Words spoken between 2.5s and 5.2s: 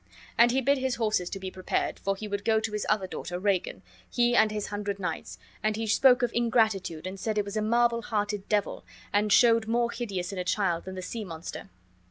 to his other daughter, Regan, he and his hundred